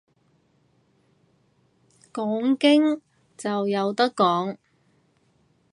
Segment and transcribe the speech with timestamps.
[2.11, 3.03] 講經
[3.37, 4.57] 就有得講